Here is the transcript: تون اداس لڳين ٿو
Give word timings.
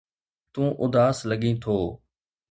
تون 0.53 0.67
اداس 0.83 1.17
لڳين 1.29 1.55
ٿو 1.63 1.75